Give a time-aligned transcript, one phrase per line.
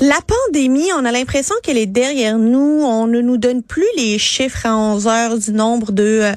[0.00, 2.84] La pandémie, on a l'impression qu'elle est derrière nous.
[2.84, 6.32] On ne nous donne plus les chiffres à 11 heures du nombre de euh,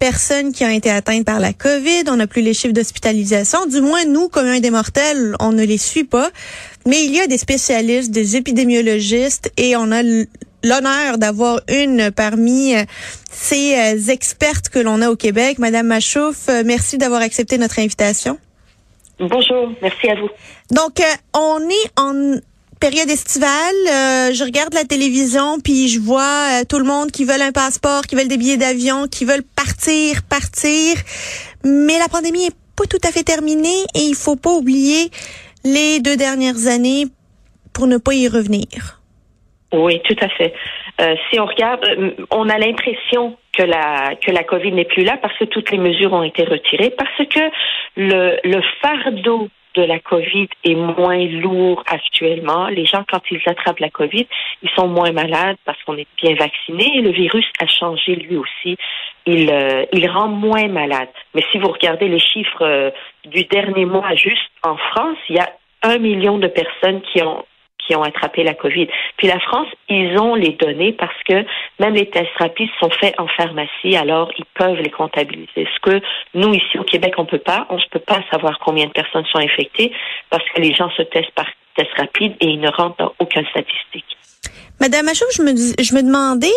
[0.00, 2.04] personnes qui ont été atteintes par la COVID.
[2.08, 3.66] On n'a plus les chiffres d'hospitalisation.
[3.66, 6.28] Du moins, nous, comme un des mortels, on ne les suit pas.
[6.86, 10.02] Mais il y a des spécialistes, des épidémiologistes et on a
[10.64, 12.82] l'honneur d'avoir une parmi euh,
[13.30, 15.60] ces euh, expertes que l'on a au Québec.
[15.60, 18.38] Madame Machouf, merci d'avoir accepté notre invitation.
[19.20, 20.28] Bonjour, merci à vous.
[20.72, 21.00] Donc,
[21.32, 22.40] on est en
[22.80, 23.48] période estivale,
[23.88, 27.52] euh, je regarde la télévision puis je vois euh, tout le monde qui veut un
[27.52, 30.96] passeport, qui veulent des billets d'avion, qui veulent partir, partir.
[31.64, 35.10] Mais la pandémie est pas tout à fait terminée et il faut pas oublier
[35.64, 37.06] les deux dernières années
[37.72, 39.00] pour ne pas y revenir.
[39.72, 40.54] Oui, tout à fait.
[41.00, 41.84] Euh, si on regarde,
[42.30, 46.22] on a l'impression que la COVID n'est plus là parce que toutes les mesures ont
[46.22, 47.40] été retirées, parce que
[47.96, 52.68] le fardeau de la COVID est moins lourd actuellement.
[52.68, 54.26] Les gens, quand ils attrapent la COVID,
[54.62, 58.76] ils sont moins malades parce qu'on est bien vacciné le virus a changé lui aussi.
[59.26, 61.08] Il, euh, il rend moins malade.
[61.34, 62.90] Mais si vous regardez les chiffres euh,
[63.24, 65.50] du dernier mois juste en France, il y a
[65.82, 67.44] un million de personnes qui ont
[67.86, 68.88] qui ont attrapé la COVID.
[69.16, 71.44] Puis la France, ils ont les données parce que
[71.78, 75.68] même les tests rapides sont faits en pharmacie, alors ils peuvent les comptabiliser.
[75.74, 76.00] Ce que
[76.34, 77.66] nous, ici au Québec, on peut pas.
[77.70, 79.92] On ne peut pas savoir combien de personnes sont infectées
[80.30, 81.46] parce que les gens se testent par
[81.76, 84.16] test rapide et ils ne rentrent dans aucune statistique.
[84.80, 86.48] Madame Achouf, je me, je me demandais,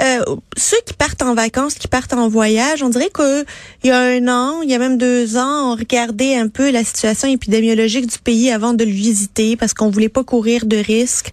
[0.00, 0.24] euh,
[0.56, 3.44] ceux qui partent en vacances, qui partent en voyage, on dirait qu'il
[3.84, 6.84] y a un an, il y a même deux ans, on regardait un peu la
[6.84, 11.32] situation épidémiologique du pays avant de le visiter parce qu'on voulait pas courir de risques.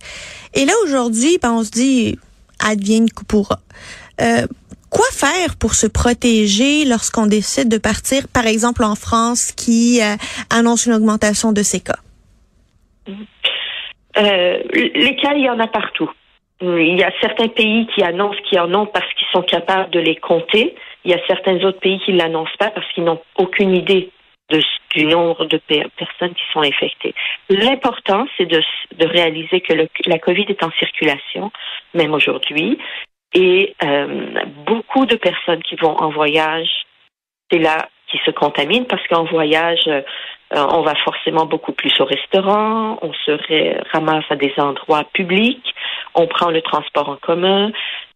[0.56, 2.18] Et là, aujourd'hui, ben, on se dit,
[2.60, 3.60] advienne que pourra.
[4.22, 4.48] Euh,
[4.90, 10.16] quoi faire pour se protéger lorsqu'on décide de partir, par exemple en France, qui euh,
[10.50, 12.00] annonce une augmentation de ces cas?
[14.18, 16.10] Euh, les cas, il y en a partout.
[16.62, 20.00] Il y a certains pays qui annoncent qu'ils en ont parce qu'ils sont capables de
[20.00, 20.76] les compter.
[21.04, 24.12] Il y a certains autres pays qui ne l'annoncent pas parce qu'ils n'ont aucune idée
[24.96, 27.16] du nombre de personnes qui sont infectées.
[27.50, 28.62] L'important, c'est de,
[28.96, 31.52] de, réaliser que le, la COVID est en circulation,
[31.94, 32.78] même aujourd'hui,
[33.34, 36.70] et euh, beaucoup de personnes qui vont en voyage,
[37.52, 40.02] c'est là qui se contaminent parce qu'en voyage, euh,
[40.52, 45.74] on va forcément beaucoup plus au restaurant, on se ramasse à des endroits publics,
[46.16, 47.72] on prend le transport en commun.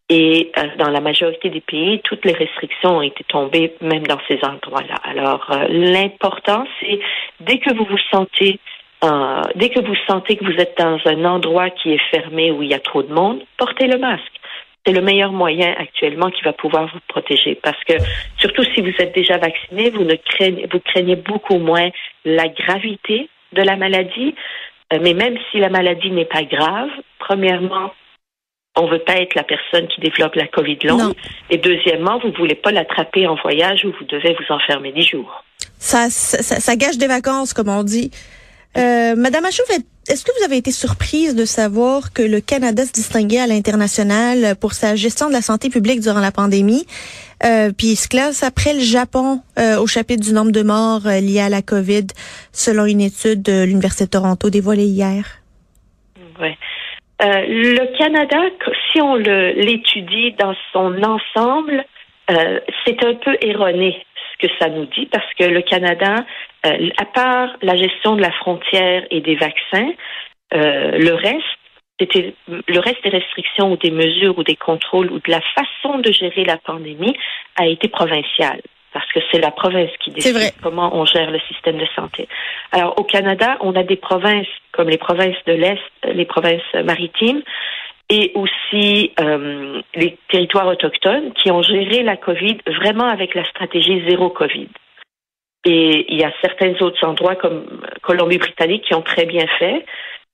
[0.09, 4.19] Et euh, dans la majorité des pays, toutes les restrictions ont été tombées, même dans
[4.27, 4.95] ces endroits-là.
[5.03, 6.99] Alors, euh, l'important, c'est
[7.41, 8.59] dès que vous vous sentez,
[9.03, 12.63] euh, dès que vous sentez que vous êtes dans un endroit qui est fermé où
[12.63, 14.31] il y a trop de monde, portez le masque.
[14.85, 17.55] C'est le meilleur moyen actuellement qui va pouvoir vous protéger.
[17.55, 17.95] Parce que,
[18.37, 21.89] surtout si vous êtes déjà vacciné, vous ne craignez, vous craignez beaucoup moins
[22.23, 24.35] la gravité de la maladie.
[24.93, 26.89] Euh, mais même si la maladie n'est pas grave,
[27.19, 27.91] premièrement,
[28.77, 31.13] on veut pas être la personne qui développe la COVID longue.
[31.49, 35.43] Et deuxièmement, vous voulez pas l'attraper en voyage où vous devez vous enfermer dix jours.
[35.79, 38.11] Ça, ça, ça gâche des vacances, comme on dit.
[38.77, 39.67] Euh, Madame Achouf,
[40.09, 44.55] est-ce que vous avez été surprise de savoir que le Canada se distinguait à l'international
[44.55, 46.85] pour sa gestion de la santé publique durant la pandémie?
[47.43, 51.05] Euh, puis il se classe après le Japon euh, au chapitre du nombre de morts
[51.05, 52.07] euh, liés à la COVID,
[52.53, 55.25] selon une étude de l'Université de Toronto dévoilée hier.
[56.39, 56.55] Oui.
[57.21, 58.37] Euh, le Canada,
[58.91, 61.83] si on l'étudie dans son ensemble,
[62.85, 66.25] c'est un peu erroné ce que ça nous dit parce que le Canada,
[66.63, 69.91] à part la gestion de la frontière et des vaccins,
[70.51, 71.45] le reste
[71.99, 75.97] c'était le reste des restrictions ou des mesures ou des contrôles ou de la façon
[75.99, 77.15] de gérer la pandémie
[77.55, 78.61] a été provincial
[78.93, 82.27] parce que c'est la province qui décide comment on gère le système de santé.
[82.71, 87.41] Alors au Canada, on a des provinces comme les provinces de l'Est, les provinces maritimes
[88.09, 94.03] et aussi euh, les territoires autochtones qui ont géré la COVID vraiment avec la stratégie
[94.07, 94.69] zéro COVID.
[95.65, 99.85] Et il y a certains autres endroits comme Colombie-Britannique qui ont très bien fait.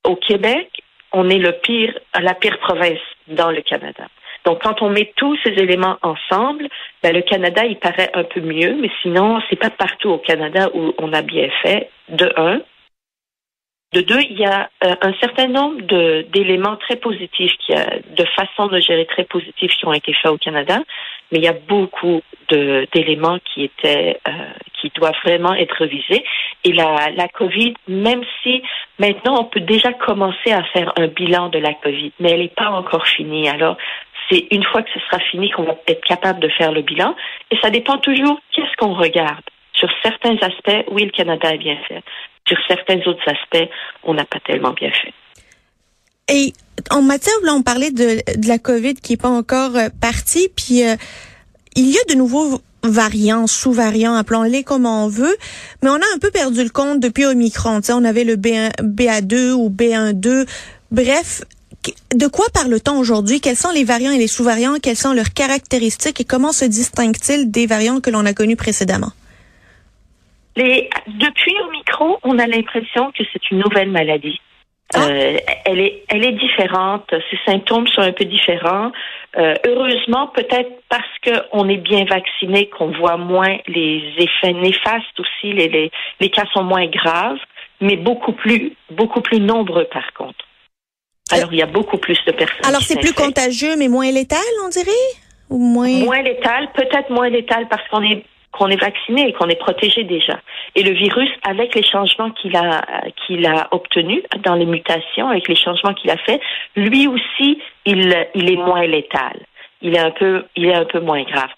[0.03, 0.69] Au Québec,
[1.11, 4.07] on est le pire, la pire province dans le Canada.
[4.45, 6.67] Donc, quand on met tous ces éléments ensemble,
[7.01, 10.69] ben, le Canada, il paraît un peu mieux, mais sinon, c'est pas partout au Canada
[10.73, 11.89] où on a bien fait.
[12.09, 12.59] De un.
[13.93, 15.81] De deux, il y a euh, un certain nombre
[16.33, 20.37] d'éléments très positifs, qui de façons de gérer très positives qui ont été faits au
[20.37, 20.79] Canada.
[21.33, 24.31] Mais il y a beaucoup d'éléments qui étaient euh,
[24.79, 26.23] qui doivent vraiment être revisés.
[26.63, 28.61] Et la, la COVID, même si
[28.99, 32.49] maintenant on peut déjà commencer à faire un bilan de la COVID, mais elle n'est
[32.49, 33.49] pas encore finie.
[33.49, 33.77] Alors
[34.29, 37.15] c'est une fois que ce sera fini qu'on va être capable de faire le bilan.
[37.49, 39.43] Et ça dépend toujours qu'est-ce qu'on regarde.
[39.73, 42.03] Sur certains aspects, oui, le Canada a bien fait.
[42.47, 43.69] Sur certains autres aspects,
[44.03, 45.13] on n'a pas tellement bien fait.
[46.29, 46.53] Et
[46.91, 50.83] en matière, là, on parlait de, la COVID qui est pas encore euh, partie, puis
[50.83, 50.95] euh,
[51.75, 55.35] il y a de nouveaux variants, sous-variants, appelons-les comme on veut,
[55.81, 57.81] mais on a un peu perdu le compte depuis Omicron.
[57.81, 60.47] sais, on avait le B1, BA2 ou B12.
[60.91, 61.43] Bref,
[62.15, 63.41] de quoi parle-t-on aujourd'hui?
[63.41, 64.75] Quels sont les variants et les sous-variants?
[64.81, 66.21] Quelles sont leurs caractéristiques?
[66.21, 69.11] Et comment se distinguent-ils des variants que l'on a connus précédemment?
[70.55, 74.39] Les, depuis Omicron, on a l'impression que c'est une nouvelle maladie.
[74.95, 75.07] Ah.
[75.07, 77.09] Euh, elle est, elle est différente.
[77.09, 78.91] Ses symptômes sont un peu différents.
[79.37, 85.53] Euh, heureusement, peut-être parce qu'on est bien vacciné, qu'on voit moins les effets néfastes aussi.
[85.53, 87.39] Les, les, les, cas sont moins graves,
[87.81, 90.45] mais beaucoup plus, beaucoup plus nombreux par contre.
[91.31, 92.65] Alors, il y a beaucoup plus de personnes.
[92.65, 94.91] Alors, c'est plus contagieux, mais moins létal, on dirait?
[95.49, 95.87] Ou moins...
[95.87, 100.03] Moins létal, peut-être moins létal parce qu'on est qu'on est vacciné et qu'on est protégé
[100.03, 100.39] déjà.
[100.75, 102.81] Et le virus, avec les changements qu'il a
[103.25, 106.39] qu'il a obtenus dans les mutations, avec les changements qu'il a fait,
[106.75, 109.39] lui aussi, il il est moins létal.
[109.81, 111.49] Il est un peu il est un peu moins grave.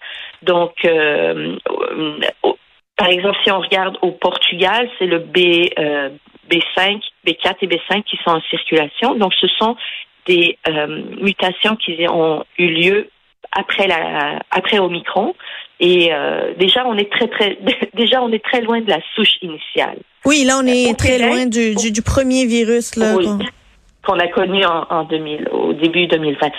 [0.42, 1.56] Donc euh,
[2.96, 6.08] par exemple, si on regarde au Portugal, c'est le B euh,
[6.50, 9.14] B5, B4 et B5 qui sont en circulation.
[9.16, 9.76] Donc ce sont
[10.26, 13.10] des euh, mutations qui ont eu lieu
[13.52, 15.34] après la après Omicron.
[15.78, 17.58] Et euh, déjà, on est très très
[17.94, 19.98] déjà on est très loin de la souche initiale.
[20.24, 23.14] Oui, là on est très loin du, du, du, premier virus là
[24.04, 26.50] qu'on a connu en, en 2000 au début 2020.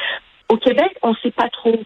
[0.49, 1.79] Au Québec, on ne sait pas trop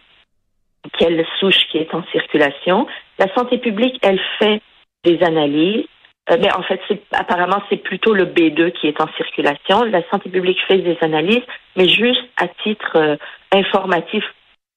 [0.98, 2.86] quelle souche qui est en circulation.
[3.18, 4.60] La santé publique, elle fait
[5.04, 5.86] des analyses.
[6.30, 6.80] Euh, mais en fait,
[7.12, 9.82] apparemment, c'est plutôt le B2 qui est en circulation.
[9.84, 11.42] La santé publique fait des analyses,
[11.76, 13.16] mais juste à titre euh,
[13.52, 14.22] informatif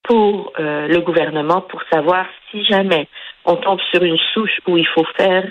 [0.06, 3.08] pour euh, le gouvernement pour savoir si jamais
[3.44, 5.44] on tombe sur une souche où il faut faire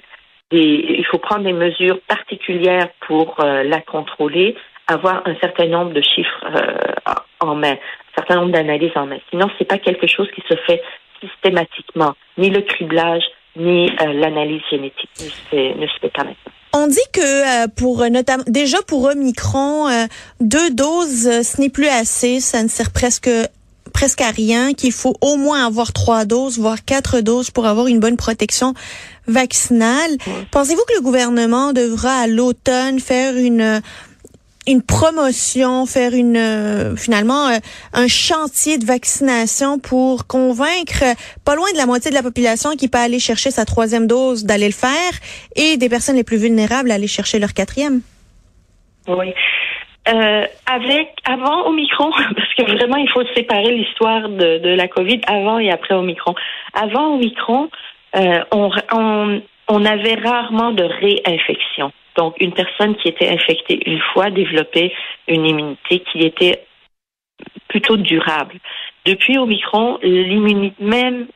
[0.52, 4.56] des, il faut prendre des mesures particulières pour euh, la contrôler,
[4.88, 9.18] avoir un certain nombre de chiffres euh, en main, un certain nombre d'analyses en main.
[9.30, 10.82] Sinon, c'est pas quelque chose qui se fait
[11.20, 13.24] systématiquement, ni le criblage,
[13.56, 16.52] ni l'analyse génétique ne se, fait, ne se pas maintenant.
[16.74, 19.88] On dit que pour notamment déjà pour Omicron,
[20.42, 23.30] deux doses, ce n'est plus assez, ça ne sert presque
[23.96, 27.88] presque à rien, qu'il faut au moins avoir trois doses, voire quatre doses pour avoir
[27.88, 28.74] une bonne protection
[29.26, 30.12] vaccinale.
[30.52, 33.82] Pensez-vous que le gouvernement devra à l'automne faire une
[34.68, 37.58] une promotion, faire une euh, finalement euh,
[37.94, 41.04] un chantier de vaccination pour convaincre
[41.46, 44.44] pas loin de la moitié de la population qui peut aller chercher sa troisième dose
[44.44, 45.14] d'aller le faire
[45.56, 48.02] et des personnes les plus vulnérables à aller chercher leur quatrième?
[49.08, 49.34] Oui.
[50.08, 55.22] Euh, avec avant Omicron, parce que vraiment il faut séparer l'histoire de, de, la COVID
[55.26, 56.36] avant et après Omicron.
[56.74, 57.70] Avant Omicron,
[58.16, 61.92] euh, on, on, on, avait rarement de réinfection.
[62.18, 64.94] Donc une personne qui était infectée une fois développait
[65.28, 66.64] une immunité qui était
[67.68, 68.60] plutôt durable.
[69.06, 71.28] Depuis Omicron, l'immunité même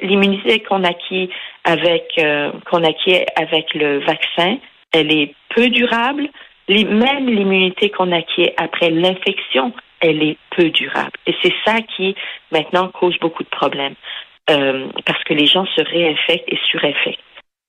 [0.00, 1.28] l'immunité qu'on acquit
[1.64, 4.56] avec euh, qu'on acquiert avec le vaccin,
[4.92, 6.30] elle est peu durable
[6.68, 11.12] même l'immunité qu'on acquiert après l'infection, elle est peu durable.
[11.26, 12.14] Et c'est ça qui,
[12.50, 13.94] maintenant, cause beaucoup de problèmes.
[14.50, 17.20] Euh, parce que les gens se réinfectent et surinfectent.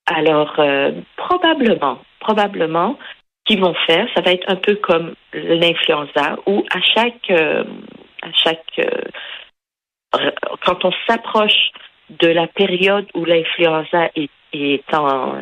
[0.06, 6.36] Alors, euh, probablement, probablement, ce qu'ils vont faire, ça va être un peu comme l'influenza,
[6.44, 7.64] où à chaque, euh,
[8.22, 8.80] à chaque,
[10.64, 11.70] quand on s'approche
[12.10, 15.34] de la période où l'influenza est, est en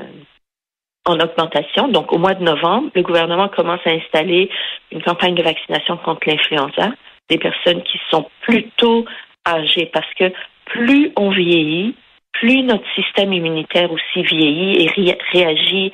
[1.07, 1.89] en augmentation.
[1.89, 4.51] Donc, au mois de novembre, le gouvernement commence à installer
[4.91, 6.93] une campagne de vaccination contre l'influenza
[7.29, 9.05] des personnes qui sont plutôt
[9.47, 10.33] âgées parce que
[10.67, 11.95] plus on vieillit,
[12.33, 15.93] plus notre système immunitaire aussi vieillit et réagit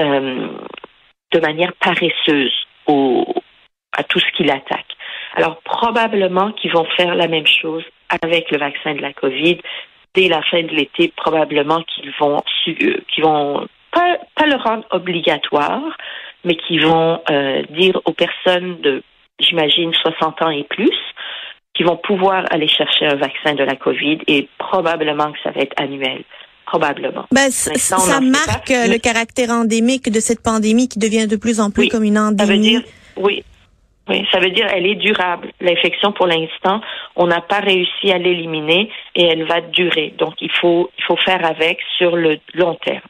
[0.00, 0.48] euh,
[1.32, 2.52] de manière paresseuse
[3.96, 4.86] à tout ce qui l'attaque.
[5.34, 7.84] Alors, probablement qu'ils vont faire la même chose
[8.22, 9.58] avec le vaccin de la COVID.
[10.14, 13.66] Dès la fin de l'été, probablement qu'ils vont, qu'ils vont
[14.34, 15.96] pas, le rendre obligatoire,
[16.44, 19.02] mais qui vont euh, dire aux personnes de,
[19.38, 20.96] j'imagine, 60 ans et plus,
[21.74, 25.60] qui vont pouvoir aller chercher un vaccin de la COVID et probablement que ça va
[25.60, 26.24] être annuel.
[26.66, 27.26] Probablement.
[27.32, 31.88] Ben, ça marque le caractère endémique de cette pandémie qui devient de plus en plus
[31.88, 32.46] comme une endémie.
[32.46, 32.82] Ça veut dire,
[33.16, 33.44] oui,
[34.08, 35.50] Oui, ça veut dire elle est durable.
[35.60, 36.80] L'infection, pour l'instant,
[37.14, 40.14] on n'a pas réussi à l'éliminer et elle va durer.
[40.18, 43.00] Donc, il faut, il faut faire avec sur le long terme.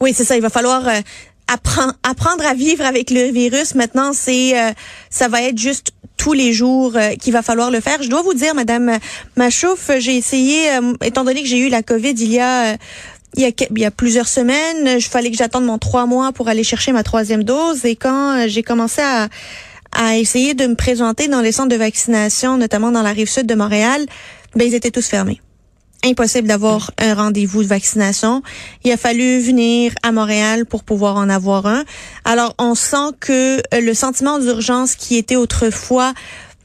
[0.00, 0.36] Oui, c'est ça.
[0.36, 1.00] Il va falloir euh,
[1.48, 3.74] apprendre, apprendre à vivre avec le virus.
[3.74, 4.72] Maintenant, c'est, euh,
[5.10, 8.02] ça va être juste tous les jours euh, qu'il va falloir le faire.
[8.02, 8.98] Je dois vous dire, Madame
[9.36, 10.68] Machouf, j'ai essayé,
[11.02, 12.32] étant donné que j'ai eu la COVID il
[13.38, 17.02] y a plusieurs semaines, il fallait que j'attende mon trois mois pour aller chercher ma
[17.02, 17.84] troisième dose.
[17.84, 19.28] Et quand j'ai commencé à,
[19.92, 23.46] à essayer de me présenter dans les centres de vaccination, notamment dans la rive sud
[23.46, 24.06] de Montréal,
[24.54, 25.40] ben ils étaient tous fermés.
[26.04, 28.42] Impossible d'avoir un rendez-vous de vaccination.
[28.84, 31.84] Il a fallu venir à Montréal pour pouvoir en avoir un.
[32.24, 36.14] Alors, on sent que euh, le sentiment d'urgence qui était autrefois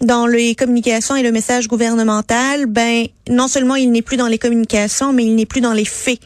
[0.02, 4.40] dans les communications et le message gouvernemental, ben non seulement il n'est plus dans les
[4.40, 6.20] communications, mais il n'est plus dans les faits.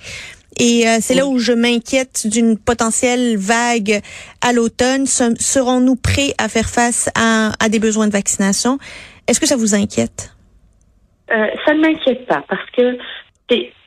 [0.58, 4.02] Et euh, c'est là où je m'inquiète d'une potentielle vague
[4.42, 5.06] à l'automne.
[5.06, 8.80] Serons-nous prêts à faire face à, à des besoins de vaccination?
[9.28, 10.35] Est-ce que ça vous inquiète?
[11.32, 12.98] Euh, ça ne m'inquiète pas parce que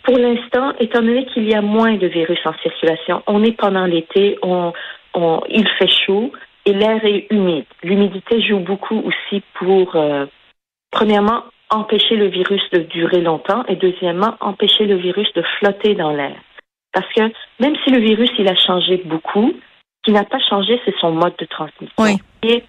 [0.03, 3.85] pour l'instant, étant donné qu'il y a moins de virus en circulation, on est pendant
[3.85, 4.73] l'été, on,
[5.15, 6.33] on, il fait chaud
[6.65, 7.67] et l'air est humide.
[7.83, 10.27] L'humidité joue beaucoup aussi pour, euh,
[10.91, 16.13] premièrement, empêcher le virus de durer longtemps et deuxièmement, empêcher le virus de flotter dans
[16.13, 16.37] l'air.
[16.93, 17.23] Parce que
[17.61, 21.13] même si le virus, il a changé beaucoup, ce qui n'a pas changé, c'est son
[21.13, 21.95] mode de transmission.
[21.99, 22.17] Oui.
[22.43, 22.65] est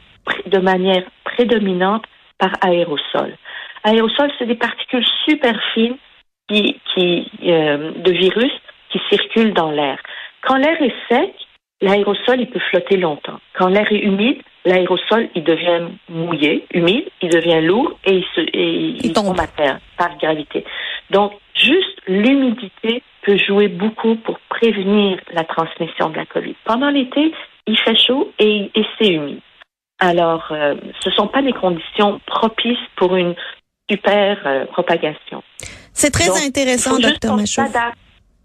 [0.46, 2.04] de manière prédominante
[2.38, 3.36] par aérosol.
[3.84, 5.98] Aérosol, c'est des particules super fines
[6.50, 8.52] qui, qui euh, de virus
[8.92, 10.00] qui circulent dans l'air.
[10.42, 11.34] Quand l'air est sec,
[11.82, 13.40] l'aérosol, il peut flotter longtemps.
[13.54, 18.42] Quand l'air est humide, l'aérosol, il devient mouillé, humide, il devient lourd et il, se,
[18.42, 20.66] et il, tombe à terre par gravité.
[21.12, 26.56] Donc, juste l'humidité peut jouer beaucoup pour prévenir la transmission de la COVID.
[26.66, 27.32] Pendant l'été,
[27.68, 29.42] il fait chaud et, et c'est humide.
[30.00, 33.36] Alors, euh, ce ne sont pas des conditions propices pour une
[33.90, 35.44] super euh, propagation.
[35.94, 37.66] C'est très intéressant, docteur Machouf.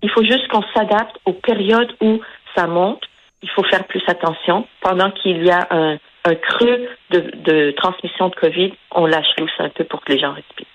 [0.03, 2.21] Il faut juste qu'on s'adapte aux périodes où
[2.55, 3.03] ça monte.
[3.43, 4.67] Il faut faire plus attention.
[4.81, 9.51] Pendant qu'il y a un, un creux de, de transmission de COVID, on lâche lousse
[9.59, 10.67] un peu pour que les gens respirent.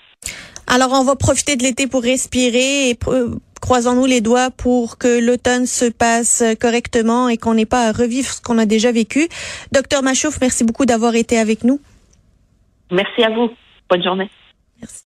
[0.68, 2.98] Alors, on va profiter de l'été pour respirer et
[3.60, 8.28] croisons-nous les doigts pour que l'automne se passe correctement et qu'on n'ait pas à revivre
[8.28, 9.28] ce qu'on a déjà vécu.
[9.72, 11.80] Docteur Machouf, merci beaucoup d'avoir été avec nous.
[12.92, 13.50] Merci à vous.
[13.90, 14.30] Bonne journée.
[14.80, 15.04] Merci.